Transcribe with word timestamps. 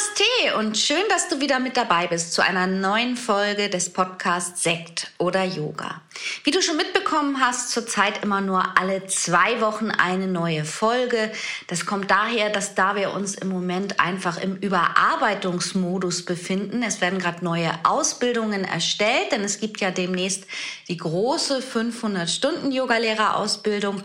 Namaste 0.00 0.56
und 0.56 0.78
schön, 0.78 1.02
dass 1.10 1.28
du 1.28 1.40
wieder 1.40 1.58
mit 1.58 1.76
dabei 1.76 2.06
bist 2.06 2.32
zu 2.32 2.42
einer 2.42 2.66
neuen 2.66 3.16
Folge 3.16 3.68
des 3.68 3.92
Podcasts 3.92 4.62
Sekt 4.62 5.10
oder 5.18 5.44
Yoga. 5.44 6.00
Wie 6.44 6.50
du 6.50 6.62
schon 6.62 6.78
mitbekommen 6.78 7.40
hast, 7.40 7.70
zurzeit 7.70 8.22
immer 8.22 8.40
nur 8.40 8.78
alle 8.78 9.06
zwei 9.06 9.60
Wochen 9.60 9.90
eine 9.90 10.26
neue 10.26 10.64
Folge. 10.64 11.30
Das 11.66 11.84
kommt 11.84 12.10
daher, 12.10 12.48
dass 12.48 12.74
da 12.74 12.94
wir 12.96 13.12
uns 13.12 13.34
im 13.34 13.48
Moment 13.48 14.00
einfach 14.00 14.38
im 14.38 14.56
Überarbeitungsmodus 14.56 16.24
befinden. 16.24 16.82
Es 16.82 17.02
werden 17.02 17.18
gerade 17.18 17.44
neue 17.44 17.70
Ausbildungen 17.82 18.64
erstellt, 18.64 19.32
denn 19.32 19.44
es 19.44 19.60
gibt 19.60 19.80
ja 19.80 19.90
demnächst 19.90 20.46
die 20.88 20.96
große 20.96 21.60
500 21.60 22.30
Stunden 22.30 22.72
Yogalehrerausbildung. 22.72 24.02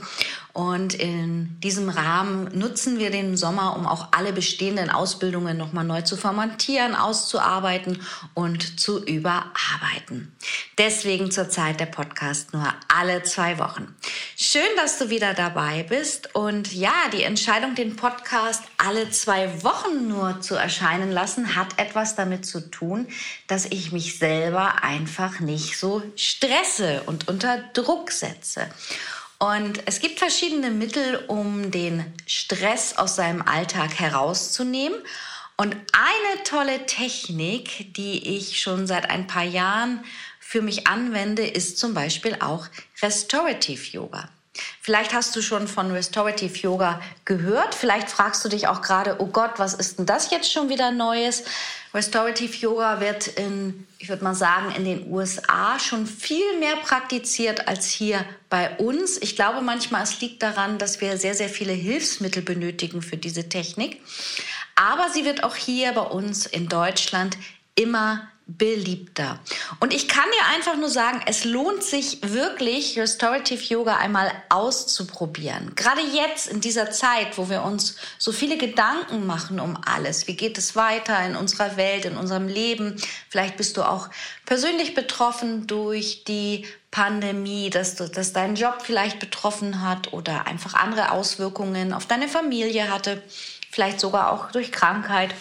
Und 0.56 0.94
in 0.94 1.60
diesem 1.60 1.90
Rahmen 1.90 2.58
nutzen 2.58 2.98
wir 2.98 3.12
den 3.12 3.36
Sommer, 3.36 3.76
um 3.76 3.86
auch 3.86 4.14
alle 4.14 4.32
bestehenden 4.32 4.90
Ausbildungen 4.90 5.58
nochmal 5.58 5.84
neu 5.84 6.02
zu 6.04 6.16
formatieren, 6.16 6.96
auszuarbeiten 6.96 8.02
und 8.36 8.80
zu 8.80 9.04
überarbeiten. 9.04 10.34
Deswegen 10.78 11.30
zurzeit 11.30 11.82
der 11.82 11.88
Podcast 11.88 12.54
nur 12.54 12.74
alle 12.88 13.22
zwei 13.24 13.60
Wochen. 13.60 13.94
Schön, 14.38 14.62
dass 14.78 14.98
du 14.98 15.10
wieder 15.10 15.34
dabei 15.34 15.84
bist. 15.84 16.34
Und 16.34 16.74
ja, 16.74 16.94
die 17.12 17.24
Entscheidung, 17.24 17.76
den 17.76 17.98
Podcast 17.98 18.64
alle 18.78 19.10
zwei 19.10 19.62
Wochen 19.62 20.08
nur 20.08 20.40
zu 20.40 20.56
erscheinen 20.56 21.12
lassen, 21.12 21.58
hat 21.58 21.78
etwas 21.80 22.16
damit 22.16 22.46
zu 22.46 22.72
tun, 22.72 23.10
dass 23.48 23.66
ich 23.66 23.92
mich 23.92 24.20
selber 24.20 24.84
einfach 24.84 25.42
nicht 25.42 25.78
so 25.78 26.02
stresse 26.16 27.04
und 27.08 27.28
unter 27.28 27.58
Druck 27.74 28.14
setze. 28.14 28.70
Und 29.38 29.82
es 29.86 30.00
gibt 30.00 30.20
verschiedene 30.20 30.72
Mittel, 30.72 31.24
um 31.28 31.72
den 31.72 32.14
Stress 32.26 32.98
aus 32.98 33.16
seinem 33.16 33.42
Alltag 33.42 34.00
herauszunehmen. 34.00 34.98
Und 35.58 35.74
eine 35.74 36.44
tolle 36.44 36.86
Technik, 36.86 37.94
die 37.94 38.38
ich 38.38 38.62
schon 38.62 38.88
seit 38.88 39.10
ein 39.10 39.28
paar 39.28 39.44
Jahren 39.44 40.04
für 40.40 40.62
mich 40.62 40.88
anwende, 40.88 41.46
ist 41.46 41.78
zum 41.78 41.94
Beispiel 41.94 42.38
auch 42.40 42.68
Restorative 43.02 43.92
Yoga. 43.92 44.30
Vielleicht 44.82 45.14
hast 45.14 45.36
du 45.36 45.42
schon 45.42 45.68
von 45.68 45.92
Restorative 45.92 46.58
Yoga 46.58 47.02
gehört. 47.26 47.76
Vielleicht 47.76 48.10
fragst 48.10 48.46
du 48.46 48.50
dich 48.50 48.68
auch 48.68 48.82
gerade, 48.82 49.18
oh 49.20 49.28
Gott, 49.28 49.54
was 49.58 49.74
ist 49.74 50.00
denn 50.00 50.06
das 50.06 50.32
jetzt 50.32 50.52
schon 50.52 50.70
wieder 50.70 50.92
Neues? 50.92 51.44
Restorative 51.94 52.56
Yoga 52.58 53.00
wird 53.00 53.28
in, 53.28 53.88
ich 54.00 54.10
würde 54.10 54.24
mal 54.24 54.36
sagen, 54.36 54.74
in 54.76 54.86
den 54.86 55.12
USA 55.12 55.80
schon 55.80 56.06
viel 56.06 56.60
mehr 56.60 56.76
praktiziert 56.78 57.68
als 57.68 57.88
hier 57.88 58.26
bei 58.50 58.78
uns. 58.78 59.18
Ich 59.22 59.36
glaube 59.36 59.62
manchmal, 59.62 60.04
es 60.04 60.20
liegt 60.22 60.44
daran, 60.44 60.78
dass 60.78 61.02
wir 61.02 61.18
sehr, 61.18 61.36
sehr 61.36 61.50
viele 61.50 61.74
Hilfsmittel 61.74 62.44
benötigen 62.44 63.02
für 63.02 63.18
diese 63.18 63.50
Technik. 63.50 64.02
Aber 64.76 65.10
sie 65.10 65.26
wird 65.26 65.44
auch 65.44 65.56
hier 65.56 65.94
bei 65.94 66.02
uns 66.02 66.46
in 66.46 66.68
Deutschland 66.68 67.38
immer 67.76 68.30
beliebter. 68.48 69.40
Und 69.80 69.94
ich 69.94 70.08
kann 70.08 70.26
dir 70.26 70.56
einfach 70.56 70.78
nur 70.78 70.90
sagen, 70.90 71.22
es 71.26 71.46
lohnt 71.46 71.84
sich 71.84 72.20
wirklich, 72.22 72.98
Restorative 73.00 73.64
Yoga 73.64 73.98
einmal 73.98 74.32
auszuprobieren. 74.50 75.74
Gerade 75.76 76.02
jetzt 76.02 76.48
in 76.48 76.62
dieser 76.62 76.92
Zeit, 76.92 77.38
wo 77.38 77.50
wir 77.50 77.64
uns 77.64 77.96
so 78.20 78.32
viele 78.32 78.58
Gedanken 78.58 79.26
machen 79.26 79.60
um 79.60 79.78
alles. 79.86 80.28
Wie 80.28 80.36
geht 80.36 80.60
es 80.60 80.76
weiter 80.76 81.26
in 81.26 81.36
unserer 81.36 81.76
Welt, 81.76 82.06
in 82.06 82.18
unserem 82.18 82.48
Leben? 82.48 83.02
Vielleicht 83.30 83.58
bist 83.58 83.78
du 83.78 83.84
auch 83.84 84.10
persönlich 84.46 84.94
betroffen 84.94 85.66
durch 85.66 86.24
die 86.24 86.68
Pandemie, 86.92 87.72
dass, 87.72 87.96
du, 87.96 88.08
dass 88.08 88.32
dein 88.32 88.56
Job 88.56 88.84
vielleicht 88.84 89.20
betroffen 89.20 89.82
hat 89.82 90.14
oder 90.14 90.46
einfach 90.46 90.76
andere 90.76 91.12
Auswirkungen 91.12 91.94
auf 91.94 92.06
deine 92.06 92.28
Familie 92.28 92.92
hatte. 92.94 93.24
Vielleicht 93.72 94.00
sogar 94.00 94.32
auch 94.32 94.52
durch 94.52 94.72
Krankheit 94.72 95.34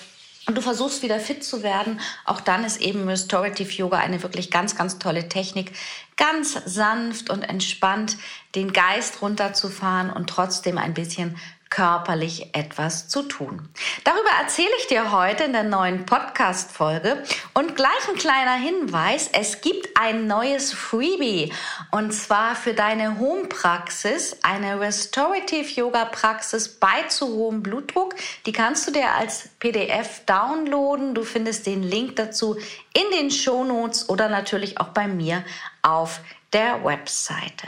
und 0.47 0.57
du 0.57 0.61
versuchst 0.61 1.03
wieder 1.03 1.21
fit 1.21 1.43
zu 1.43 1.63
werden, 1.63 2.01
auch 2.25 2.41
dann 2.41 2.65
ist 2.65 2.81
eben 2.81 3.09
Restorative 3.09 3.71
Yoga 3.71 3.99
eine 3.99 4.23
wirklich 4.23 4.51
ganz, 4.51 4.77
ganz 4.77 4.99
tolle 4.99 5.29
Technik, 5.29 5.73
ganz 6.17 6.59
sanft 6.67 7.31
und 7.31 7.43
entspannt 7.43 8.17
den 8.55 8.73
Geist 8.73 9.23
runterzufahren 9.23 10.11
und 10.11 10.29
trotzdem 10.29 10.79
ein 10.79 10.95
bisschen 10.95 11.37
körperlich 11.75 12.55
etwas 12.55 13.09
zu 13.09 13.23
tun. 13.23 13.69
Darüber 14.05 14.31
erzähle 14.41 14.71
ich 14.79 14.87
dir 14.87 15.11
heute 15.11 15.43
in 15.43 15.53
der 15.53 15.65
neuen 15.65 16.07
Podcast-Folge. 16.07 17.25
Und 17.53 17.75
gleich 17.75 18.09
ein 18.09 18.15
kleiner 18.15 18.55
Hinweis, 18.55 19.29
es 19.33 19.61
gibt 19.61 19.89
ein 19.99 20.29
neues 20.29 20.73
Freebie. 20.73 21.53
Und 21.91 22.13
zwar 22.13 22.55
für 22.55 22.75
deine 22.75 23.19
Home-Praxis, 23.19 24.39
eine 24.43 24.79
Restorative 24.79 25.69
Yoga-Praxis 25.69 26.69
bei 26.79 27.03
zu 27.09 27.27
hohem 27.27 27.65
Blutdruck. 27.65 28.15
Die 28.47 28.53
kannst 28.53 28.87
du 28.87 28.93
dir 28.93 29.11
als 29.11 29.49
PDF 29.59 30.25
downloaden. 30.27 31.17
Du 31.17 31.25
findest 31.25 31.67
den 31.67 31.83
Link 31.83 32.15
dazu 32.15 32.57
in 32.93 33.19
den 33.19 33.33
Show 33.33 33.65
Notes 33.65 34.09
oder 34.09 34.29
natürlich 34.29 34.79
auch 34.79 34.91
bei 34.91 35.09
mir 35.09 35.45
auf 35.83 36.21
der 36.53 36.85
Webseite. 36.85 37.67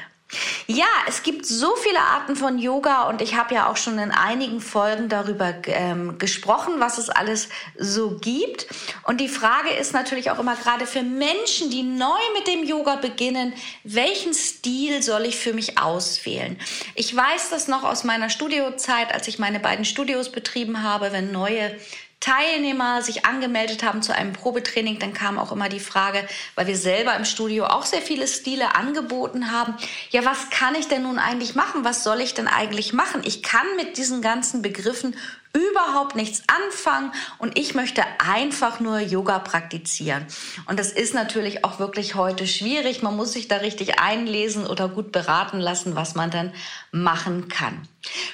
Ja, 0.67 0.87
es 1.07 1.23
gibt 1.23 1.47
so 1.47 1.77
viele 1.77 2.01
Arten 2.01 2.35
von 2.35 2.59
Yoga 2.59 3.09
und 3.09 3.23
ich 3.23 3.37
habe 3.37 3.55
ja 3.55 3.71
auch 3.71 3.77
schon 3.77 3.99
in 4.01 4.11
einigen 4.11 4.61
Folgen 4.61 5.09
darüber 5.09 5.55
ähm, 5.67 6.19
gesprochen, 6.19 6.75
was 6.79 6.99
es 6.99 7.09
alles 7.09 7.49
so 7.79 8.19
gibt. 8.19 8.67
Und 9.05 9.21
die 9.21 9.29
Frage 9.29 9.71
ist 9.71 9.93
natürlich 9.93 10.33
auch 10.33 10.41
immer 10.41 10.57
gerade 10.57 10.87
für 10.87 11.05
Menschen, 11.05 11.71
die 11.71 11.85
neu 11.85 12.19
mit 12.35 12.49
dem 12.49 12.65
Yoga 12.65 12.97
beginnen, 12.97 13.53
welchen 13.85 14.35
Stil 14.35 15.05
soll 15.05 15.27
ich 15.27 15.37
für 15.37 15.53
mich 15.53 15.79
auswählen? 15.79 16.59
Ich 16.97 17.15
weiß 17.15 17.51
das 17.51 17.69
noch 17.69 17.85
aus 17.85 18.03
meiner 18.03 18.29
Studiozeit, 18.29 19.15
als 19.15 19.29
ich 19.29 19.39
meine 19.39 19.61
beiden 19.61 19.85
Studios 19.85 20.33
betrieben 20.33 20.83
habe, 20.83 21.13
wenn 21.13 21.31
neue 21.31 21.77
Teilnehmer 22.21 23.03
sich 23.03 23.27
angemeldet 23.27 23.83
haben 23.83 24.03
zu 24.03 24.15
einem 24.15 24.33
Probetraining, 24.33 24.99
dann 24.99 25.13
kam 25.13 25.39
auch 25.39 25.53
immer 25.53 25.69
die 25.69 25.81
Frage, 25.81 26.27
weil 26.55 26.67
wir 26.67 26.77
selber 26.77 27.15
im 27.15 27.25
Studio 27.25 27.67
auch 27.67 27.85
sehr 27.85 28.01
viele 28.01 28.27
Stile 28.27 28.75
angeboten 28.75 29.53
haben, 29.53 29.75
ja, 30.11 30.25
was 30.25 30.51
kann 30.51 30.75
ich 30.75 30.89
denn 30.89 31.03
nun 31.03 31.19
eigentlich 31.19 31.55
machen? 31.55 31.85
Was 31.85 32.05
soll 32.05 32.21
ich 32.21 32.35
denn 32.35 32.49
eigentlich 32.49 32.93
machen? 32.93 33.23
Ich 33.25 33.43
kann 33.43 33.67
mit 33.77 33.99
diesen 33.99 34.23
ganzen 34.23 34.63
Begriffen 34.63 35.15
überhaupt 35.57 36.17
nichts 36.17 36.43
anfangen 36.47 37.13
und 37.39 37.59
ich 37.59 37.75
möchte 37.75 38.03
einfach 38.19 38.79
nur 38.81 38.99
Yoga 39.01 39.39
praktizieren. 39.39 40.27
Und 40.67 40.79
das 40.79 40.93
ist 40.93 41.15
natürlich 41.15 41.65
auch 41.65 41.79
wirklich 41.79 42.15
heute 42.15 42.47
schwierig. 42.47 43.03
Man 43.03 43.17
muss 43.17 43.33
sich 43.33 43.49
da 43.49 43.57
richtig 43.57 43.99
einlesen 43.99 44.67
oder 44.67 44.89
gut 44.89 45.13
beraten 45.13 45.59
lassen, 45.59 45.97
was 45.97 46.15
man 46.15 46.31
dann 46.31 46.53
machen 46.93 47.49
kann. 47.49 47.89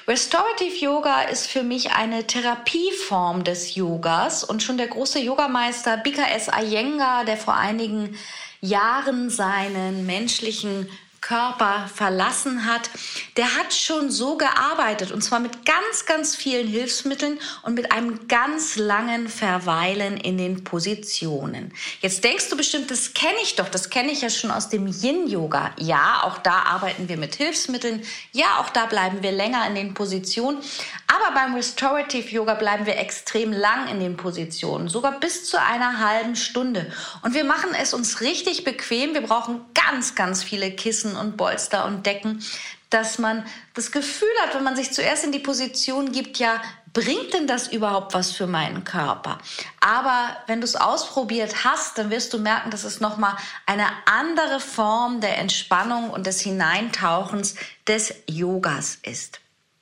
Restorative 0.07 0.75
Yoga 0.75 1.21
ist 1.21 1.47
für 1.47 1.63
mich 1.63 1.91
eine 1.91 2.27
Therapieform 2.27 3.43
des 3.43 3.75
Yogas 3.75 4.43
und 4.43 4.61
schon 4.61 4.77
der 4.77 4.87
große 4.87 5.19
Yogameister 5.19 5.97
Bika 5.97 6.23
S. 6.23 6.49
Iyengar, 6.49 7.25
der 7.25 7.37
vor 7.37 7.55
einigen 7.55 8.17
Jahren 8.61 9.29
seinen 9.29 10.05
menschlichen 10.05 10.89
Körper 11.23 11.89
verlassen 11.93 12.65
hat, 12.65 12.89
der 13.37 13.55
hat 13.55 13.73
schon 13.73 14.11
so 14.11 14.35
gearbeitet 14.35 15.11
und 15.13 15.21
zwar 15.21 15.39
mit 15.39 15.65
ganz, 15.65 16.05
ganz 16.05 16.35
vielen 16.35 16.67
Hilfsmitteln 16.67 17.39
und 17.61 17.75
mit 17.75 17.93
einem 17.93 18.27
ganz 18.27 18.75
langen 18.75 19.29
Verweilen 19.29 20.17
in 20.17 20.37
den 20.37 20.65
Positionen. 20.65 21.73
Jetzt 22.01 22.25
denkst 22.25 22.49
du 22.49 22.57
bestimmt, 22.57 22.91
das 22.91 23.13
kenne 23.13 23.37
ich 23.41 23.55
doch, 23.55 23.69
das 23.69 23.89
kenne 23.89 24.11
ich 24.11 24.21
ja 24.21 24.29
schon 24.29 24.51
aus 24.51 24.67
dem 24.67 24.85
Yin-Yoga. 24.85 25.71
Ja, 25.79 26.23
auch 26.23 26.39
da 26.39 26.63
arbeiten 26.63 27.07
wir 27.07 27.15
mit 27.15 27.35
Hilfsmitteln. 27.35 28.03
Ja, 28.33 28.59
auch 28.59 28.69
da 28.69 28.85
bleiben 28.85 29.23
wir 29.23 29.31
länger 29.31 29.65
in 29.67 29.75
den 29.75 29.93
Positionen. 29.93 30.57
Aber 31.07 31.33
beim 31.33 31.55
Restorative 31.55 32.27
Yoga 32.29 32.55
bleiben 32.55 32.85
wir 32.85 32.97
extrem 32.97 33.53
lang 33.53 33.87
in 33.87 33.99
den 33.99 34.17
Positionen, 34.17 34.89
sogar 34.89 35.19
bis 35.19 35.45
zu 35.45 35.61
einer 35.61 35.99
halben 35.99 36.35
Stunde. 36.35 36.91
Und 37.21 37.33
wir 37.33 37.45
machen 37.45 37.69
es 37.79 37.93
uns 37.93 38.19
richtig 38.19 38.63
bequem. 38.65 39.13
Wir 39.13 39.21
brauchen 39.21 39.61
ganz, 39.73 40.15
ganz 40.15 40.43
viele 40.43 40.71
Kissen 40.71 41.12
und 41.15 41.37
Bolster 41.37 41.85
und 41.85 42.05
Decken, 42.05 42.43
dass 42.89 43.17
man 43.17 43.45
das 43.73 43.91
Gefühl 43.91 44.29
hat, 44.41 44.53
wenn 44.53 44.63
man 44.63 44.75
sich 44.75 44.91
zuerst 44.91 45.23
in 45.23 45.31
die 45.31 45.39
Position 45.39 46.11
gibt, 46.11 46.37
ja, 46.37 46.61
bringt 46.93 47.33
denn 47.33 47.47
das 47.47 47.67
überhaupt 47.67 48.13
was 48.13 48.31
für 48.31 48.45
meinen 48.45 48.83
Körper? 48.83 49.39
Aber 49.79 50.37
wenn 50.47 50.61
du 50.61 50.65
es 50.65 50.75
ausprobiert 50.75 51.63
hast, 51.63 51.97
dann 51.97 52.11
wirst 52.11 52.33
du 52.33 52.37
merken, 52.37 52.69
dass 52.69 52.83
es 52.83 52.99
nochmal 52.99 53.35
eine 53.65 53.87
andere 54.05 54.59
Form 54.59 55.19
der 55.19 55.39
Entspannung 55.39 56.11
und 56.11 56.27
des 56.27 56.41
Hineintauchens 56.41 57.55
des 57.87 58.13
Yogas 58.29 58.99
ist. 59.01 59.39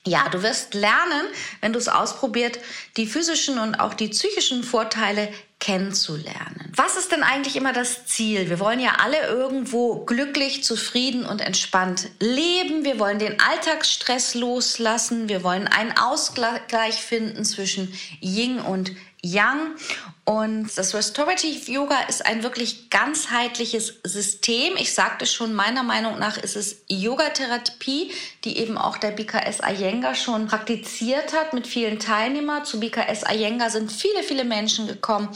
Ja, 0.07 0.29
du 0.29 0.41
wirst 0.41 0.73
lernen, 0.73 1.27
wenn 1.59 1.73
du 1.73 1.79
es 1.79 1.87
ausprobiert, 1.87 2.57
die 2.97 3.05
physischen 3.05 3.59
und 3.59 3.75
auch 3.75 3.93
die 3.93 4.07
psychischen 4.07 4.63
Vorteile 4.63 5.31
kennenzulernen. 5.61 6.73
Was 6.75 6.97
ist 6.97 7.11
denn 7.11 7.23
eigentlich 7.23 7.55
immer 7.55 7.71
das 7.71 8.05
Ziel? 8.07 8.49
Wir 8.49 8.59
wollen 8.59 8.79
ja 8.79 8.95
alle 8.99 9.27
irgendwo 9.27 10.03
glücklich, 10.05 10.63
zufrieden 10.63 11.25
und 11.25 11.39
entspannt 11.39 12.09
leben. 12.19 12.83
Wir 12.83 12.99
wollen 12.99 13.19
den 13.19 13.39
Alltagsstress 13.39 14.33
loslassen. 14.33 15.29
Wir 15.29 15.43
wollen 15.43 15.67
einen 15.67 15.97
Ausgleich 15.97 16.95
finden 16.95 17.45
zwischen 17.45 17.93
Yin 18.21 18.59
und 18.59 18.91
Yang. 19.23 19.75
Und 20.23 20.77
das 20.77 20.93
Restorative 20.93 21.69
Yoga 21.69 21.99
ist 22.07 22.25
ein 22.25 22.43
wirklich 22.43 22.89
ganzheitliches 22.89 23.95
System. 24.03 24.75
Ich 24.77 24.93
sagte 24.93 25.25
schon, 25.25 25.53
meiner 25.53 25.83
Meinung 25.83 26.19
nach 26.19 26.37
ist 26.37 26.55
es 26.55 26.83
Yogatherapie, 26.87 28.11
die 28.45 28.59
eben 28.59 28.77
auch 28.77 28.97
der 28.97 29.11
BKS 29.11 29.59
Iyengar 29.59 30.15
schon 30.15 30.47
praktiziert 30.47 31.33
hat 31.33 31.53
mit 31.53 31.67
vielen 31.67 31.99
Teilnehmern. 31.99 32.65
Zu 32.65 32.79
BKS 32.79 33.23
Iyengar 33.29 33.71
sind 33.71 33.91
viele, 33.91 34.23
viele 34.23 34.43
Menschen 34.43 34.87
gekommen, 34.87 35.29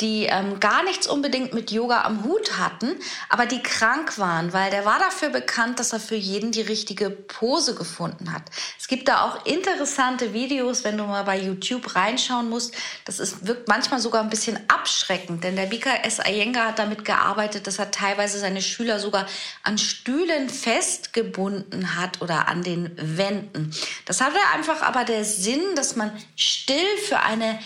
die 0.00 0.24
ähm, 0.24 0.58
gar 0.60 0.82
nichts 0.82 1.06
unbedingt 1.06 1.52
mit 1.52 1.70
Yoga 1.70 2.02
am 2.02 2.24
Hut 2.24 2.58
hatten, 2.58 2.96
aber 3.28 3.46
die 3.46 3.62
krank 3.62 4.18
waren, 4.18 4.52
weil 4.52 4.70
der 4.70 4.84
war 4.84 4.98
dafür 4.98 5.28
bekannt, 5.28 5.78
dass 5.78 5.92
er 5.92 6.00
für 6.00 6.16
jeden 6.16 6.52
die 6.52 6.62
richtige 6.62 7.10
Pose 7.10 7.74
gefunden 7.74 8.32
hat. 8.32 8.42
Es 8.80 8.88
gibt 8.88 9.08
da 9.08 9.26
auch 9.26 9.46
interessante 9.46 10.32
Videos, 10.32 10.84
wenn 10.84 10.96
du 10.96 11.04
mal 11.04 11.24
bei 11.24 11.38
YouTube 11.38 11.94
reinschauen 11.94 12.48
musst. 12.48 12.74
Das 13.04 13.20
ist, 13.22 13.46
wirkt 13.46 13.68
manchmal 13.68 14.00
sogar 14.00 14.22
ein 14.22 14.28
bisschen 14.28 14.58
abschreckend, 14.68 15.44
denn 15.44 15.56
der 15.56 15.66
BKS 15.66 16.18
Iyengar 16.26 16.68
hat 16.68 16.78
damit 16.78 17.04
gearbeitet, 17.04 17.66
dass 17.66 17.78
er 17.78 17.90
teilweise 17.90 18.38
seine 18.38 18.60
Schüler 18.60 18.98
sogar 18.98 19.26
an 19.62 19.78
Stühlen 19.78 20.50
festgebunden 20.50 21.96
hat 21.96 22.20
oder 22.20 22.48
an 22.48 22.62
den 22.62 22.90
Wänden. 22.96 23.74
Das 24.04 24.20
hatte 24.20 24.36
einfach 24.52 24.82
aber 24.82 25.04
der 25.04 25.24
Sinn, 25.24 25.62
dass 25.76 25.96
man 25.96 26.12
still 26.36 26.98
für 27.08 27.20
eine 27.20 27.58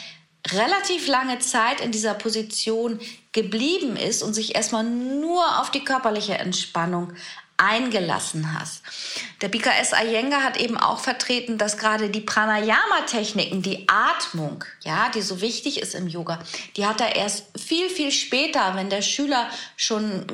relativ 0.52 1.08
lange 1.08 1.38
Zeit 1.40 1.80
in 1.80 1.90
dieser 1.90 2.14
Position 2.14 3.00
geblieben 3.32 3.96
ist 3.96 4.22
und 4.22 4.34
sich 4.34 4.54
erstmal 4.54 4.84
nur 4.84 5.60
auf 5.60 5.70
die 5.70 5.84
körperliche 5.84 6.38
Entspannung 6.38 7.12
eingelassen 7.56 8.58
hast. 8.58 8.82
Der 9.40 9.48
BKS 9.48 9.92
Iyengar 9.92 10.42
hat 10.42 10.56
eben 10.56 10.76
auch 10.76 10.98
vertreten, 10.98 11.58
dass 11.58 11.78
gerade 11.78 12.10
die 12.10 12.20
Pranayama-Techniken, 12.20 13.62
die 13.62 13.86
Atmung, 13.88 14.64
ja, 14.82 15.08
die 15.14 15.22
so 15.22 15.40
wichtig 15.40 15.80
ist 15.80 15.94
im 15.94 16.08
Yoga, 16.08 16.38
die 16.76 16.86
hat 16.86 17.00
er 17.00 17.16
erst 17.16 17.46
viel, 17.58 17.88
viel 17.88 18.12
später, 18.12 18.74
wenn 18.74 18.90
der 18.90 19.02
Schüler 19.02 19.48
schon 19.76 20.26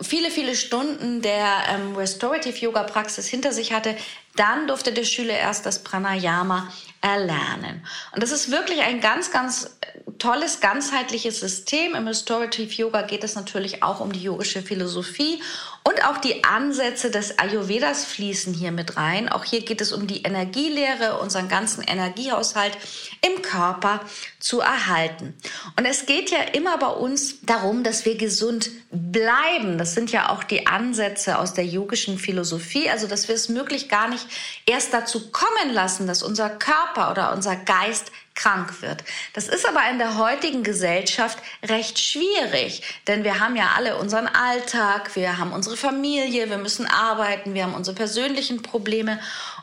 viele, 0.00 0.30
viele 0.30 0.54
Stunden 0.56 1.22
der 1.22 1.46
ähm, 1.70 1.96
Restorative 1.96 2.58
Yoga 2.58 2.82
Praxis 2.82 3.28
hinter 3.28 3.52
sich 3.52 3.72
hatte, 3.72 3.96
dann 4.36 4.66
durfte 4.66 4.92
der 4.92 5.04
Schüler 5.04 5.38
erst 5.38 5.66
das 5.66 5.82
Pranayama 5.82 6.70
erlernen. 7.06 7.86
Und 8.12 8.22
das 8.22 8.32
ist 8.32 8.50
wirklich 8.50 8.80
ein 8.80 9.00
ganz, 9.00 9.30
ganz 9.30 9.78
tolles, 10.18 10.60
ganzheitliches 10.60 11.38
System. 11.38 11.94
Im 11.94 12.08
Restorative 12.08 12.72
Yoga 12.72 13.02
geht 13.02 13.22
es 13.22 13.36
natürlich 13.36 13.82
auch 13.84 14.00
um 14.00 14.12
die 14.12 14.22
yogische 14.22 14.60
Philosophie 14.60 15.40
und 15.84 16.04
auch 16.04 16.16
die 16.18 16.42
Ansätze 16.42 17.12
des 17.12 17.38
Ayurvedas 17.38 18.04
fließen 18.06 18.52
hier 18.52 18.72
mit 18.72 18.96
rein. 18.96 19.28
Auch 19.28 19.44
hier 19.44 19.64
geht 19.64 19.80
es 19.80 19.92
um 19.92 20.08
die 20.08 20.22
Energielehre, 20.22 21.20
unseren 21.20 21.48
ganzen 21.48 21.84
Energiehaushalt 21.84 22.76
im 23.24 23.40
Körper 23.40 24.00
zu 24.40 24.60
erhalten. 24.60 25.36
Und 25.78 25.86
es 25.86 26.06
geht 26.06 26.30
ja 26.30 26.40
immer 26.54 26.76
bei 26.78 26.88
uns 26.88 27.40
darum, 27.42 27.84
dass 27.84 28.04
wir 28.04 28.16
gesund 28.16 28.70
bleiben. 28.90 29.78
Das 29.78 29.94
sind 29.94 30.10
ja 30.10 30.30
auch 30.30 30.42
die 30.42 30.66
Ansätze 30.66 31.38
aus 31.38 31.54
der 31.54 31.66
yogischen 31.66 32.18
Philosophie. 32.18 32.90
Also, 32.90 33.06
dass 33.06 33.28
wir 33.28 33.36
es 33.36 33.48
möglich 33.48 33.88
gar 33.88 34.08
nicht 34.08 34.26
erst 34.66 34.92
dazu 34.92 35.30
kommen 35.30 35.72
lassen, 35.72 36.08
dass 36.08 36.24
unser 36.24 36.50
Körper 36.50 36.95
oder 36.96 37.32
unser 37.32 37.56
Geist 37.56 38.10
krank 38.34 38.82
wird. 38.82 39.02
Das 39.32 39.48
ist 39.48 39.66
aber 39.66 39.80
in 39.90 39.98
der 39.98 40.18
heutigen 40.18 40.62
Gesellschaft 40.62 41.38
recht 41.64 41.98
schwierig, 41.98 42.82
denn 43.06 43.24
wir 43.24 43.40
haben 43.40 43.56
ja 43.56 43.70
alle 43.76 43.96
unseren 43.96 44.26
Alltag, 44.26 45.16
wir 45.16 45.38
haben 45.38 45.52
unsere 45.52 45.76
Familie, 45.76 46.50
wir 46.50 46.58
müssen 46.58 46.86
arbeiten, 46.86 47.54
wir 47.54 47.64
haben 47.64 47.74
unsere 47.74 47.96
persönlichen 47.96 48.62
Probleme 48.62 49.18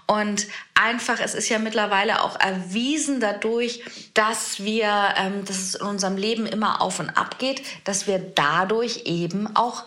und 0.07 0.47
einfach, 0.74 1.19
es 1.19 1.33
ist 1.33 1.50
ja 1.50 1.59
mittlerweile 1.59 2.24
auch 2.24 2.38
erwiesen 2.39 3.19
dadurch, 3.19 3.83
dass 4.13 4.63
wir, 4.63 5.13
ähm, 5.18 5.45
dass 5.45 5.57
es 5.57 5.75
in 5.75 5.86
unserem 5.86 6.18
Leben 6.18 6.45
immer 6.45 6.81
auf 6.81 7.00
und 7.00 7.09
ab 7.12 7.39
geht, 7.39 7.62
dass 7.86 8.07
wir 8.07 8.19
dadurch 8.19 9.03
eben 9.06 9.56
auch 9.56 9.83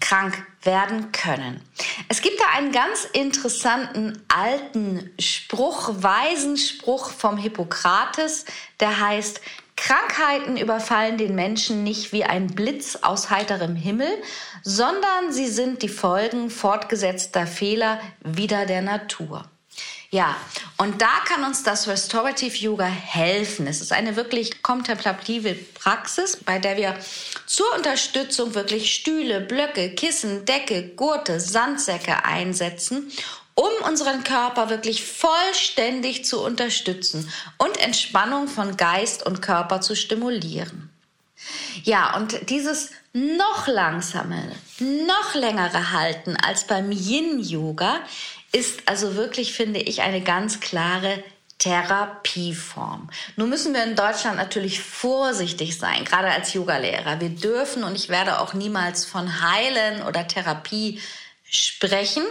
krank 0.00 0.44
werden 0.62 1.12
können. 1.12 1.62
Es 2.08 2.20
gibt 2.20 2.40
da 2.40 2.44
einen 2.56 2.72
ganz 2.72 3.04
interessanten 3.12 4.22
alten 4.28 5.10
Spruch, 5.18 5.90
weisen 5.94 6.56
Spruch 6.56 7.10
vom 7.10 7.36
Hippokrates, 7.36 8.44
der 8.80 9.00
heißt, 9.00 9.40
Krankheiten 9.76 10.58
überfallen 10.58 11.16
den 11.16 11.34
Menschen 11.34 11.84
nicht 11.84 12.12
wie 12.12 12.24
ein 12.24 12.48
Blitz 12.48 12.96
aus 12.96 13.30
heiterem 13.30 13.76
Himmel, 13.76 14.10
sondern 14.62 15.32
sie 15.32 15.48
sind 15.48 15.82
die 15.82 15.88
Folgen 15.88 16.50
fortgesetzter 16.50 17.46
Fehler 17.46 17.98
wieder 18.22 18.66
der 18.66 18.82
Natur. 18.82 19.48
Ja, 20.12 20.36
und 20.76 21.00
da 21.00 21.20
kann 21.24 21.44
uns 21.44 21.62
das 21.62 21.86
Restorative 21.86 22.56
Yoga 22.56 22.84
helfen. 22.84 23.68
Es 23.68 23.80
ist 23.80 23.92
eine 23.92 24.16
wirklich 24.16 24.60
kontemplative 24.60 25.54
Praxis, 25.54 26.36
bei 26.36 26.58
der 26.58 26.76
wir 26.76 26.98
zur 27.46 27.72
Unterstützung 27.76 28.56
wirklich 28.56 28.92
Stühle, 28.92 29.40
Blöcke, 29.40 29.94
Kissen, 29.94 30.44
Decke, 30.46 30.88
Gurte, 30.96 31.38
Sandsäcke 31.38 32.24
einsetzen, 32.24 33.12
um 33.54 33.70
unseren 33.88 34.24
Körper 34.24 34.68
wirklich 34.68 35.04
vollständig 35.04 36.24
zu 36.24 36.42
unterstützen 36.42 37.30
und 37.58 37.76
Entspannung 37.78 38.48
von 38.48 38.76
Geist 38.76 39.24
und 39.24 39.42
Körper 39.42 39.80
zu 39.80 39.94
stimulieren. 39.94 40.90
Ja, 41.84 42.16
und 42.16 42.50
dieses 42.50 42.90
noch 43.12 43.68
langsame, 43.68 44.56
noch 44.80 45.34
längere 45.34 45.92
Halten 45.92 46.36
als 46.36 46.66
beim 46.66 46.90
Yin-Yoga 46.90 48.00
ist 48.52 48.82
also 48.86 49.14
wirklich, 49.14 49.52
finde 49.52 49.80
ich, 49.80 50.02
eine 50.02 50.22
ganz 50.22 50.60
klare 50.60 51.22
Therapieform. 51.58 53.10
Nun 53.36 53.50
müssen 53.50 53.74
wir 53.74 53.84
in 53.84 53.94
Deutschland 53.94 54.38
natürlich 54.38 54.80
vorsichtig 54.80 55.78
sein, 55.78 56.04
gerade 56.04 56.30
als 56.30 56.54
Yogalehrer. 56.54 57.20
Wir 57.20 57.28
dürfen 57.28 57.84
und 57.84 57.94
ich 57.94 58.08
werde 58.08 58.40
auch 58.40 58.54
niemals 58.54 59.04
von 59.04 59.42
Heilen 59.42 60.02
oder 60.02 60.26
Therapie 60.26 61.00
sprechen. 61.44 62.22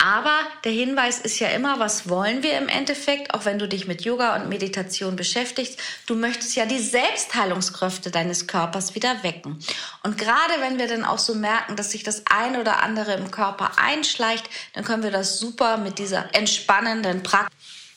Aber 0.00 0.38
der 0.62 0.70
Hinweis 0.70 1.18
ist 1.18 1.40
ja 1.40 1.48
immer, 1.48 1.80
was 1.80 2.08
wollen 2.08 2.44
wir 2.44 2.56
im 2.56 2.68
Endeffekt, 2.68 3.34
auch 3.34 3.44
wenn 3.44 3.58
du 3.58 3.66
dich 3.66 3.88
mit 3.88 4.02
Yoga 4.02 4.36
und 4.36 4.48
Meditation 4.48 5.16
beschäftigst. 5.16 5.80
Du 6.06 6.14
möchtest 6.14 6.54
ja 6.54 6.66
die 6.66 6.78
Selbstheilungskräfte 6.78 8.12
deines 8.12 8.46
Körpers 8.46 8.94
wieder 8.94 9.24
wecken. 9.24 9.58
Und 10.04 10.16
gerade 10.16 10.60
wenn 10.60 10.78
wir 10.78 10.86
dann 10.86 11.04
auch 11.04 11.18
so 11.18 11.34
merken, 11.34 11.74
dass 11.74 11.90
sich 11.90 12.04
das 12.04 12.22
eine 12.26 12.60
oder 12.60 12.80
andere 12.80 13.14
im 13.14 13.32
Körper 13.32 13.72
einschleicht, 13.76 14.48
dann 14.74 14.84
können 14.84 15.02
wir 15.02 15.10
das 15.10 15.40
super 15.40 15.78
mit 15.78 15.98
dieser 15.98 16.32
entspannenden 16.32 17.24
Praxis 17.24 17.87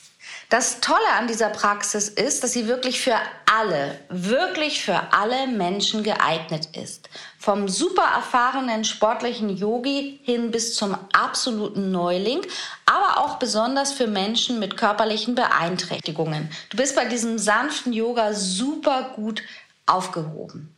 das 0.51 0.81
Tolle 0.81 1.13
an 1.17 1.27
dieser 1.27 1.50
Praxis 1.50 2.10
ist, 2.10 2.43
dass 2.43 2.51
sie 2.51 2.67
wirklich 2.67 3.00
für 3.00 3.15
alle, 3.50 3.98
wirklich 4.10 4.84
für 4.84 5.13
alle 5.13 5.48
Menschen 5.48 6.03
geeignet 6.03 6.75
ist. 6.75 7.10
Vom 7.39 7.70
super 7.70 8.03
erfahrenen 8.03 8.84
sportlichen 8.84 9.50
Yogi 9.50 10.20
hin 10.24 10.51
bis 10.51 10.75
zum 10.75 10.98
absoluten 11.13 11.91
Neuling, 11.91 12.41
aber 12.86 13.22
auch 13.22 13.39
besonders 13.39 13.93
für 13.93 14.08
Menschen 14.08 14.60
mit 14.60 14.75
körperlichen 14.75 15.36
Beeinträchtigungen. 15.36 16.51
Du 16.70 16.75
bist 16.75 16.98
bei 16.98 17.05
diesem 17.05 17.39
sanften 17.39 17.93
Yoga 17.93 18.34
super 18.34 19.13
gut 19.15 19.43
aufgehoben. 19.86 20.75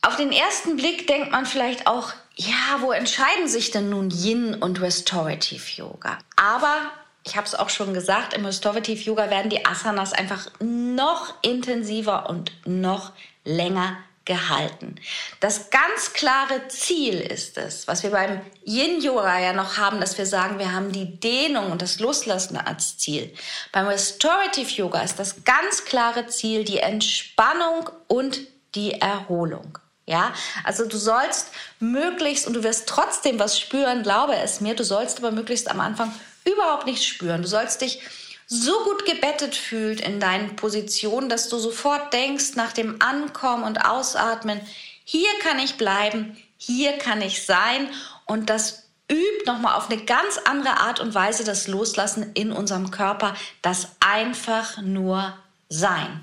Auf 0.00 0.16
den 0.16 0.32
ersten 0.32 0.76
Blick 0.76 1.06
denkt 1.06 1.30
man 1.30 1.44
vielleicht 1.44 1.86
auch, 1.86 2.14
ja, 2.36 2.78
wo 2.80 2.90
entscheiden 2.90 3.48
sich 3.48 3.70
denn 3.70 3.90
nun 3.90 4.10
Yin 4.10 4.54
und 4.54 4.80
Restorative 4.80 5.62
Yoga? 5.76 6.16
Aber 6.36 6.90
ich 7.24 7.36
habe 7.36 7.46
es 7.46 7.54
auch 7.54 7.68
schon 7.68 7.94
gesagt, 7.94 8.34
im 8.34 8.44
Restorative 8.44 9.00
Yoga 9.00 9.30
werden 9.30 9.50
die 9.50 9.64
Asanas 9.64 10.12
einfach 10.12 10.48
noch 10.60 11.34
intensiver 11.42 12.28
und 12.28 12.52
noch 12.66 13.12
länger 13.44 13.96
gehalten. 14.24 14.96
Das 15.40 15.70
ganz 15.70 16.12
klare 16.12 16.68
Ziel 16.68 17.20
ist 17.20 17.58
es, 17.58 17.88
was 17.88 18.02
wir 18.04 18.10
beim 18.10 18.40
Yin 18.64 19.00
Yoga 19.00 19.38
ja 19.40 19.52
noch 19.52 19.78
haben, 19.78 20.00
dass 20.00 20.16
wir 20.16 20.26
sagen, 20.26 20.58
wir 20.58 20.72
haben 20.72 20.92
die 20.92 21.18
Dehnung 21.18 21.72
und 21.72 21.82
das 21.82 21.98
Loslassen 21.98 22.56
als 22.56 22.98
Ziel. 22.98 23.34
Beim 23.72 23.86
Restorative 23.86 24.70
Yoga 24.70 25.00
ist 25.02 25.18
das 25.18 25.44
ganz 25.44 25.84
klare 25.84 26.28
Ziel 26.28 26.64
die 26.64 26.78
Entspannung 26.78 27.90
und 28.06 28.40
die 28.74 28.92
Erholung. 28.92 29.78
Ja, 30.06 30.32
also 30.64 30.86
du 30.86 30.96
sollst 30.96 31.48
möglichst, 31.78 32.46
und 32.46 32.54
du 32.54 32.64
wirst 32.64 32.88
trotzdem 32.88 33.38
was 33.38 33.58
spüren, 33.58 34.02
glaube 34.02 34.34
es 34.36 34.60
mir, 34.60 34.74
du 34.74 34.84
sollst 34.84 35.18
aber 35.18 35.30
möglichst 35.30 35.70
am 35.70 35.80
Anfang 35.80 36.12
überhaupt 36.44 36.86
nichts 36.86 37.04
spüren. 37.04 37.42
Du 37.42 37.48
sollst 37.48 37.80
dich 37.80 38.00
so 38.46 38.84
gut 38.84 39.06
gebettet 39.06 39.56
fühlt 39.56 40.00
in 40.00 40.20
deinen 40.20 40.56
Positionen, 40.56 41.28
dass 41.28 41.48
du 41.48 41.58
sofort 41.58 42.12
denkst 42.12 42.54
nach 42.54 42.72
dem 42.72 43.00
Ankommen 43.00 43.64
und 43.64 43.84
Ausatmen, 43.84 44.60
hier 45.04 45.30
kann 45.42 45.58
ich 45.58 45.76
bleiben, 45.76 46.36
hier 46.58 46.98
kann 46.98 47.22
ich 47.22 47.46
sein 47.46 47.88
und 48.26 48.50
das 48.50 48.84
übt 49.10 49.46
nochmal 49.46 49.76
auf 49.76 49.90
eine 49.90 50.04
ganz 50.04 50.38
andere 50.44 50.78
Art 50.78 51.00
und 51.00 51.14
Weise 51.14 51.44
das 51.44 51.66
Loslassen 51.66 52.32
in 52.34 52.52
unserem 52.52 52.90
Körper, 52.90 53.34
das 53.62 53.88
einfach 54.00 54.78
nur 54.78 55.36
Sein. 55.68 56.20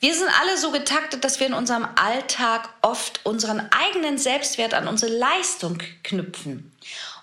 Wir 0.00 0.14
sind 0.14 0.30
alle 0.40 0.56
so 0.56 0.70
getaktet, 0.70 1.24
dass 1.24 1.40
wir 1.40 1.48
in 1.48 1.54
unserem 1.54 1.88
Alltag 1.96 2.68
oft 2.88 3.20
unseren 3.24 3.68
eigenen 3.70 4.16
Selbstwert 4.16 4.72
an 4.72 4.88
unsere 4.88 5.12
Leistung 5.12 5.78
knüpfen. 6.02 6.72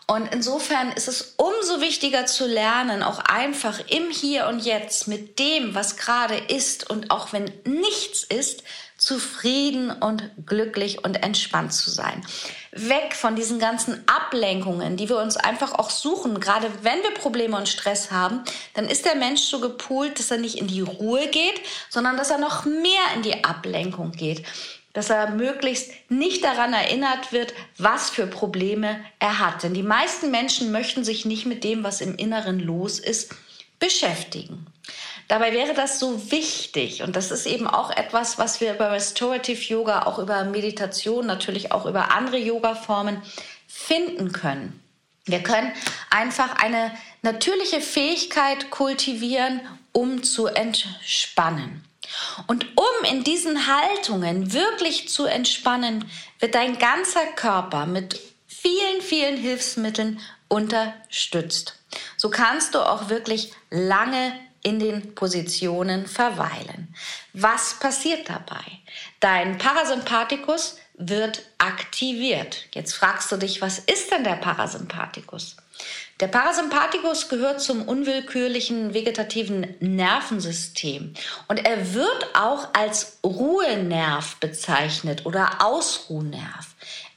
Und 0.08 0.32
insofern 0.32 0.92
ist 0.92 1.08
es 1.08 1.34
umso 1.38 1.82
wichtiger 1.82 2.28
zu 2.28 2.46
lernen, 2.46 3.02
auch 3.02 3.18
einfach 3.18 3.80
im 3.88 4.12
Hier 4.12 4.46
und 4.48 4.60
Jetzt 4.60 5.08
mit 5.08 5.40
dem, 5.40 5.74
was 5.74 5.98
gerade 5.98 6.36
ist 6.36 6.88
und 6.88 7.10
auch 7.10 7.34
wenn 7.34 7.52
nichts 7.66 8.24
ist, 8.24 8.64
zufrieden 8.98 9.92
und 9.92 10.30
glücklich 10.46 11.04
und 11.04 11.16
entspannt 11.16 11.74
zu 11.74 11.90
sein. 11.90 12.24
Weg 12.72 13.16
von 13.16 13.36
diesen 13.36 13.58
ganzen 13.58 14.04
Ablenkungen, 14.08 14.96
die 14.96 15.10
wir 15.10 15.18
uns 15.18 15.38
einfach 15.38 15.74
auch 15.74 15.90
suchen. 15.90 16.40
Gerade 16.40 16.70
wenn 16.84 17.02
wir 17.02 17.12
Probleme 17.16 17.58
und 17.58 17.68
Stress 17.68 18.12
haben, 18.12 18.44
dann 18.76 18.86
ist 18.86 19.06
der 19.06 19.16
Mensch 19.16 19.42
so 19.42 19.60
gepoolt, 19.60 20.20
dass 20.20 20.32
er 20.32 20.38
nicht 20.38 20.60
in 20.60 20.68
die 20.68 20.82
Ruhe 20.82 21.28
geht, 21.28 21.60
sondern 21.90 22.16
dass 22.16 22.30
er 22.30 22.38
noch 22.38 22.66
mehr 22.66 23.04
in 23.16 23.24
die 23.24 23.44
Ablenkung 23.44 24.12
geht 24.12 24.46
dass 24.96 25.10
er 25.10 25.30
möglichst 25.30 25.92
nicht 26.10 26.44
daran 26.44 26.74
erinnert 26.74 27.34
wird, 27.34 27.54
was 27.78 28.10
für 28.10 28.26
Probleme 28.26 29.00
er 29.20 29.40
hat. 29.40 29.62
Denn 29.62 29.74
die 29.74 29.84
meisten 29.84 30.32
Menschen 30.32 30.72
möchten 30.72 31.04
sich 31.04 31.26
nicht 31.26 31.46
mit 31.46 31.64
dem, 31.64 31.84
was 31.84 32.02
im 32.02 32.16
Inneren 32.16 32.60
los 32.60 32.98
ist, 32.98 33.36
beschäftigen. 33.78 34.66
Dabei 35.28 35.52
wäre 35.52 35.74
das 35.74 36.00
so 36.00 36.32
wichtig 36.32 37.04
und 37.04 37.16
das 37.16 37.32
ist 37.32 37.46
eben 37.46 37.68
auch 37.68 37.92
etwas, 37.92 38.38
was 38.38 38.62
wir 38.62 38.74
über 38.74 38.92
Restorative 38.92 39.60
Yoga, 39.60 40.04
auch 40.04 40.18
über 40.18 40.46
Meditation, 40.46 41.26
natürlich 41.26 41.72
auch 41.74 41.86
über 41.86 42.12
andere 42.12 42.38
Yoga-Formen 42.38 43.22
finden 43.68 44.32
können. 44.32 44.80
Wir 45.26 45.44
können 45.44 45.74
einfach 46.10 46.56
eine 46.64 46.92
natürliche 47.22 47.82
Fähigkeit 47.82 48.70
kultivieren, 48.70 49.60
um 49.92 50.24
zu 50.24 50.46
entspannen. 50.46 51.84
Und 52.48 52.66
um 52.78 53.06
in 53.10 53.24
diesen 53.24 53.68
Haltungen 53.68 54.54
wirklich 54.54 55.10
zu 55.10 55.26
entspannen, 55.26 56.10
wird 56.40 56.56
dein 56.56 56.78
ganzer 56.78 57.26
Körper 57.36 57.86
mit 57.86 58.20
vielen, 58.48 59.02
vielen 59.02 59.38
Hilfsmitteln 59.38 60.20
unterstützt. 60.48 61.80
So 62.18 62.30
kannst 62.30 62.76
du 62.76 62.80
auch 62.80 63.10
wirklich 63.10 63.52
lange 63.70 64.34
in 64.64 64.80
den 64.80 65.14
Positionen 65.14 66.08
verweilen. 66.08 66.96
Was 67.34 67.76
passiert 67.80 68.28
dabei? 68.30 68.64
Dein 69.20 69.60
Parasympathikus 69.60 70.78
wird 70.98 71.44
aktiviert. 71.60 72.66
Jetzt 72.74 72.94
fragst 72.94 73.32
du 73.32 73.38
dich, 73.38 73.62
was 73.62 73.80
ist 73.80 74.12
denn 74.12 74.24
der 74.24 74.38
Parasympathikus? 74.38 75.58
Der 76.22 76.28
Parasympathikus 76.28 77.28
gehört 77.28 77.60
zum 77.60 77.82
unwillkürlichen 77.82 78.94
vegetativen 78.94 79.76
Nervensystem 79.82 81.14
und 81.50 81.66
er 81.66 81.94
wird 81.94 82.30
auch 82.34 82.70
als 82.74 83.18
Ruhenerv 83.22 84.38
bezeichnet 84.38 85.26
oder 85.26 85.62
Ausruhnerv. 85.62 86.68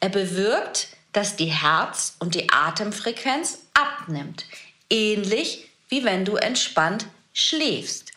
Er 0.01 0.09
bewirkt, 0.09 0.89
dass 1.13 1.37
die 1.37 1.47
Herz- 1.47 2.17
und 2.19 2.35
die 2.35 2.51
Atemfrequenz 2.51 3.61
abnimmt, 3.73 4.47
ähnlich 4.91 5.71
wie 5.89 6.05
wenn 6.05 6.25
du 6.25 6.35
entspannt 6.35 7.07
schläfst. 7.33 8.13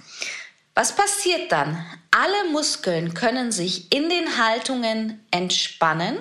Was 0.74 0.96
passiert 0.96 1.52
dann? 1.52 1.86
Alle 2.12 2.50
Muskeln 2.52 3.14
können 3.14 3.52
sich 3.52 3.92
in 3.94 4.10
den 4.10 4.38
Haltungen 4.38 5.26
entspannen 5.32 6.18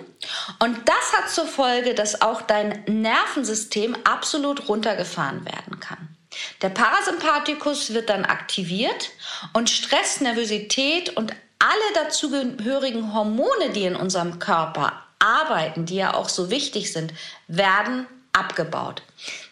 und 0.59 0.77
das 0.89 1.13
hat 1.17 1.31
zur 1.31 1.47
Folge, 1.47 1.95
dass 1.95 2.21
auch 2.21 2.43
dein 2.43 2.85
Nervensystem 2.87 3.97
absolut 4.05 4.69
runtergefahren 4.69 5.45
werden 5.45 5.81
kann. 5.81 6.17
Der 6.63 6.71
Parasympathikus 6.71 7.93
wird 7.93 8.09
dann 8.09 8.25
aktiviert 8.25 9.11
und 9.53 9.71
Stress, 9.71 10.21
Nervosität 10.21 11.17
und 11.17 11.33
alle 11.59 12.05
dazugehörigen 12.05 13.13
Hormone, 13.15 13.71
die 13.75 13.85
in 13.85 13.97
unserem 13.97 14.39
Körper 14.39 15.05
arbeiten, 15.19 15.87
die 15.87 15.97
ja 15.97 16.15
auch 16.15 16.29
so 16.29 16.51
wichtig 16.51 16.93
sind, 16.93 17.13
werden 17.47 18.07
abgebaut. 18.41 19.03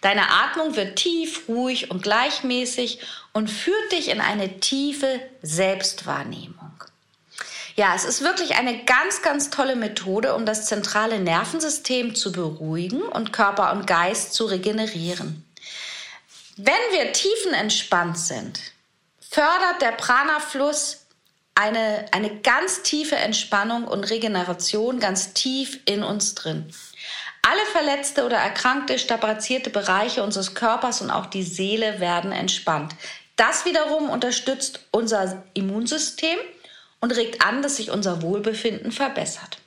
Deine 0.01 0.31
Atmung 0.31 0.75
wird 0.75 0.97
tief, 0.97 1.49
ruhig 1.49 1.91
und 1.91 2.03
gleichmäßig 2.03 3.01
und 3.33 3.49
führt 3.49 3.93
dich 3.93 4.09
in 4.09 4.21
eine 4.21 4.59
tiefe 4.59 5.21
Selbstwahrnehmung. 5.43 6.73
Ja, 7.77 7.95
es 7.95 8.05
ist 8.05 8.23
wirklich 8.23 8.57
eine 8.57 8.85
ganz, 8.85 9.23
ganz 9.23 9.51
tolle 9.51 9.77
Methode, 9.77 10.35
um 10.35 10.45
das 10.45 10.67
zentrale 10.67 11.21
Nervensystem 11.21 12.17
zu 12.17 12.33
beruhigen 12.33 13.03
und 13.03 13.33
Körper 13.33 13.71
und 13.71 13.87
Geist 13.87 14.35
zu 14.35 14.47
regenerieren. 14.47 15.45
Wenn 16.57 16.75
wir 16.91 17.13
tiefenentspannt 17.13 18.19
sind, 18.19 18.59
fördert 19.21 19.81
der 19.81 19.93
Prana-Fluss 19.93 21.07
eine, 21.55 22.07
eine 22.11 22.37
ganz 22.41 22.83
tiefe 22.83 23.15
Entspannung 23.15 23.85
und 23.85 24.11
Regeneration 24.11 24.99
ganz 24.99 25.33
tief 25.35 25.79
in 25.85 26.03
uns 26.03 26.35
drin. 26.35 26.73
Alle 27.51 27.65
verletzte 27.73 28.27
oder 28.27 28.37
erkrankte, 28.37 28.99
strapazierte 28.99 29.71
Bereiche 29.71 30.23
unseres 30.23 30.55
Körpers 30.55 31.01
und 31.01 31.11
auch 31.11 31.25
die 31.25 31.43
Seele 31.43 31.99
werden 31.99 32.31
entspannt. 32.31 32.95
Das 33.37 33.65
wiederum 33.65 34.11
unterstützt 34.11 34.81
unser 34.91 35.45
Immunsystem 35.55 36.37
und 37.01 37.13
regt 37.13 37.43
an, 37.47 37.63
dass 37.63 37.77
sich 37.77 37.91
unser 37.91 38.21
Wohlbefinden 38.21 38.93
verbessert. 38.93 39.59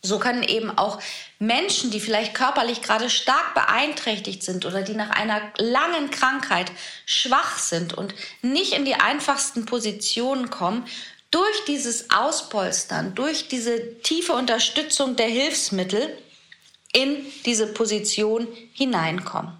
So 0.00 0.18
können 0.18 0.42
eben 0.42 0.70
auch 0.78 1.02
Menschen, 1.38 1.90
die 1.90 2.00
vielleicht 2.00 2.32
körperlich 2.32 2.80
gerade 2.80 3.10
stark 3.10 3.52
beeinträchtigt 3.52 4.42
sind 4.42 4.64
oder 4.64 4.80
die 4.80 4.94
nach 4.94 5.10
einer 5.10 5.42
langen 5.58 6.10
Krankheit 6.10 6.72
schwach 7.04 7.58
sind 7.58 7.92
und 7.92 8.14
nicht 8.40 8.72
in 8.72 8.86
die 8.86 8.94
einfachsten 8.94 9.66
Positionen 9.66 10.48
kommen, 10.48 10.86
durch 11.30 11.64
dieses 11.66 12.08
Auspolstern, 12.08 13.14
durch 13.14 13.48
diese 13.48 13.98
tiefe 13.98 14.32
Unterstützung 14.32 15.16
der 15.16 15.26
Hilfsmittel 15.26 16.16
in 16.92 17.24
diese 17.44 17.66
Position 17.72 18.48
hineinkommen. 18.72 19.52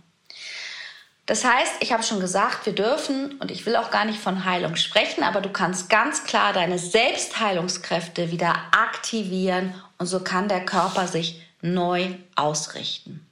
Das 1.26 1.44
heißt, 1.44 1.74
ich 1.80 1.92
habe 1.92 2.02
schon 2.02 2.20
gesagt, 2.20 2.64
wir 2.64 2.72
dürfen, 2.72 3.32
und 3.38 3.50
ich 3.50 3.66
will 3.66 3.76
auch 3.76 3.90
gar 3.90 4.06
nicht 4.06 4.18
von 4.18 4.46
Heilung 4.46 4.76
sprechen, 4.76 5.22
aber 5.22 5.42
du 5.42 5.50
kannst 5.50 5.90
ganz 5.90 6.24
klar 6.24 6.54
deine 6.54 6.78
Selbstheilungskräfte 6.78 8.30
wieder 8.30 8.54
aktivieren 8.72 9.74
und 9.98 10.06
so 10.06 10.20
kann 10.20 10.48
der 10.48 10.64
Körper 10.64 11.06
sich 11.06 11.42
neu 11.60 12.14
ausrichten. 12.34 13.26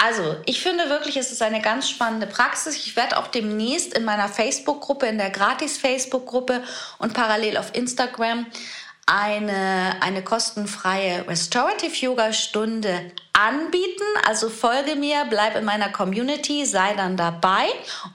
Also, 0.00 0.36
ich 0.46 0.60
finde 0.60 0.88
wirklich, 0.88 1.16
es 1.16 1.32
ist 1.32 1.42
eine 1.42 1.60
ganz 1.60 1.90
spannende 1.90 2.28
Praxis. 2.28 2.76
Ich 2.76 2.94
werde 2.94 3.18
auch 3.18 3.26
demnächst 3.26 3.94
in 3.94 4.04
meiner 4.04 4.28
Facebook-Gruppe, 4.28 5.06
in 5.06 5.18
der 5.18 5.30
Gratis-Facebook-Gruppe 5.30 6.62
und 6.98 7.14
parallel 7.14 7.56
auf 7.56 7.74
Instagram 7.74 8.46
eine, 9.08 9.96
eine 10.00 10.22
kostenfreie 10.22 11.26
Restorative 11.26 11.96
Yoga 11.96 12.34
Stunde 12.34 13.10
anbieten. 13.32 14.04
Also 14.26 14.50
folge 14.50 14.96
mir, 14.96 15.24
bleib 15.30 15.56
in 15.56 15.64
meiner 15.64 15.88
Community, 15.88 16.66
sei 16.66 16.92
dann 16.94 17.16
dabei 17.16 17.66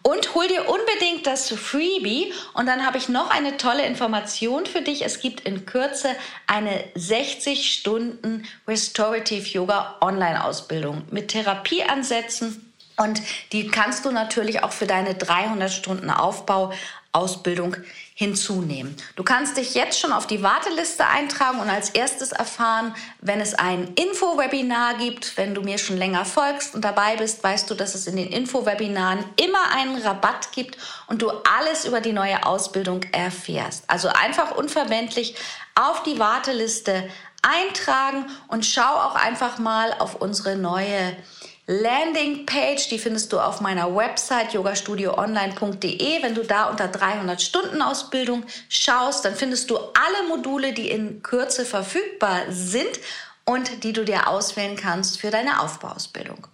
und 0.04 0.36
hol 0.36 0.48
dir 0.48 0.70
unbedingt 0.70 1.26
das 1.26 1.50
Freebie. 1.50 2.32
Und 2.54 2.68
dann 2.68 2.86
habe 2.86 3.00
ich 3.00 3.10
noch 3.10 3.32
eine 3.32 3.58
tolle 3.58 3.88
Information 3.88 4.68
für 4.68 4.82
dich. 4.82 5.04
Es 5.04 5.20
gibt 5.20 5.42
in 5.42 5.66
Kürze 5.66 6.10
eine 6.46 6.84
60 6.94 7.74
Stunden 7.74 8.46
Restorative 8.68 9.48
Yoga 9.48 9.96
Online 10.00 10.44
Ausbildung 10.46 11.02
mit 11.10 11.30
Therapieansätzen. 11.30 12.72
Und 12.98 13.20
die 13.52 13.68
kannst 13.68 14.06
du 14.06 14.12
natürlich 14.12 14.62
auch 14.62 14.72
für 14.72 14.86
deine 14.86 15.16
300 15.16 15.72
Stunden 15.72 16.12
Aufbau 16.12 16.72
Ausbildung 17.14 17.78
hinzunehmen. 18.16 18.96
Du 19.16 19.24
kannst 19.24 19.58
dich 19.58 19.74
jetzt 19.74 20.00
schon 20.00 20.14
auf 20.14 20.28
die 20.28 20.44
Warteliste 20.44 21.08
eintragen 21.08 21.60
und 21.60 21.70
als 21.70 21.90
erstes 21.90 22.32
erfahren, 22.32 22.94
wenn 23.22 23.42
es 23.42 23.56
ein 23.56 23.94
Info-Webinar 23.96 24.96
gibt. 24.96 25.36
Wenn 25.36 25.56
du 25.56 25.62
mir 25.62 25.80
schon 25.80 25.98
länger 25.98 26.24
folgst 26.24 26.76
und 26.76 26.86
dabei 26.86 27.16
bist, 27.16 27.44
weißt 27.44 27.70
du, 27.70 27.74
dass 27.76 27.96
es 27.96 28.06
in 28.06 28.16
den 28.16 28.28
Info-Webinaren 28.28 29.26
immer 29.44 29.76
einen 29.76 30.00
Rabatt 30.02 30.52
gibt 30.52 30.78
und 31.08 31.22
du 31.24 31.32
alles 31.58 31.86
über 31.86 32.02
die 32.02 32.14
neue 32.14 32.46
Ausbildung 32.46 33.02
erfährst. 33.12 33.84
Also 33.88 34.10
einfach 34.10 34.56
unverbindlich 34.56 35.36
auf 35.74 36.04
die 36.04 36.20
Warteliste 36.20 37.10
eintragen 37.42 38.26
und 38.48 38.66
schau 38.66 38.82
auch 38.82 39.16
einfach 39.16 39.58
mal 39.58 39.94
auf 40.00 40.16
unsere 40.16 40.56
neue 40.56 41.16
Landingpage, 41.66 42.90
die 42.90 43.00
findest 43.00 43.32
du 43.32 43.40
auf 43.40 43.62
meiner 43.62 43.96
Website 43.96 44.54
yogastudioonline.de. 44.54 46.22
Wenn 46.22 46.36
du 46.36 46.44
da 46.44 46.70
unter 46.70 46.90
300 46.90 47.42
Stunden 47.42 47.82
Ausbildung 47.82 48.44
schaust, 48.68 49.24
dann 49.24 49.36
findest 49.36 49.70
du 49.70 49.78
alle 49.78 50.28
Module, 50.28 50.74
die 50.74 50.90
in 50.90 51.24
Kürze 51.24 51.64
verfügbar 51.64 52.42
sind 52.50 53.00
und 53.46 53.86
die 53.86 53.94
du 53.94 54.04
dir 54.04 54.28
auswählen 54.28 54.76
kannst 54.76 55.22
für 55.22 55.32
deine 55.32 55.62
Aufbauausbildung. 55.62 56.48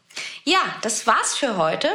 Ja, 0.44 0.60
das 0.82 1.06
war's 1.08 1.36
für 1.36 1.58
heute. 1.58 1.90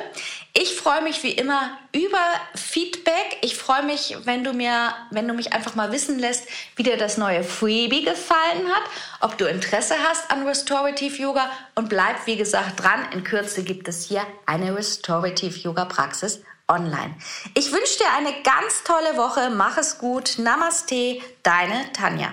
Ich 0.53 0.77
freue 0.77 1.03
mich 1.03 1.23
wie 1.23 1.33
immer 1.33 1.77
über 1.93 2.21
Feedback. 2.55 3.39
Ich 3.41 3.57
freue 3.57 3.83
mich, 3.83 4.17
wenn 4.25 4.45
du 4.45 4.53
mir, 4.53 4.95
wenn 5.11 5.27
du 5.27 5.35
mich 5.35 5.53
einfach 5.53 5.75
mal 5.75 5.91
wissen 5.91 6.19
lässt, 6.19 6.47
wie 6.77 6.85
dir 6.85 6.97
das 6.97 7.19
neue 7.19 7.43
Freebie 7.43 8.05
gefallen 8.05 8.69
hat, 8.73 8.83
ob 9.21 9.37
du 9.39 9.47
Interesse 9.47 9.95
hast 10.09 10.31
an 10.31 10.47
Restorative 10.47 11.21
Yoga 11.21 11.51
und 11.75 11.89
bleib 11.89 12.27
wie 12.27 12.37
gesagt 12.37 12.83
dran. 12.83 13.11
In 13.13 13.25
Kürze 13.25 13.65
gibt 13.65 13.89
es 13.89 14.07
hier 14.07 14.25
eine 14.47 14.77
Restorative 14.77 15.59
Yoga 15.59 15.87
Praxis 15.87 16.43
online. 16.69 17.15
Ich 17.55 17.73
wünsche 17.73 17.99
dir 17.99 18.13
eine 18.17 18.43
ganz 18.43 18.85
tolle 18.85 19.17
Woche. 19.17 19.51
Mach 19.51 19.77
es 19.77 19.99
gut. 19.99 20.39
Namaste, 20.39 21.21
deine 21.43 21.93
Tanja. 21.93 22.33